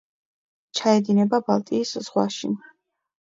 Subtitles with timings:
[0.79, 2.49] ჩაედინება ბალტიის ზღვაში.